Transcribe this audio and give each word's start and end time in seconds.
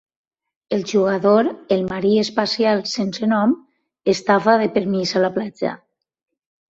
El 0.75 0.83
jugador, 0.91 1.49
el 1.75 1.83
marí 1.91 2.13
espacial 2.23 2.81
sense 2.91 3.29
nom, 3.33 3.53
estava 4.15 4.57
de 4.63 4.71
permís 4.79 5.13
a 5.21 5.23
la 5.27 5.31
platja. 5.37 5.75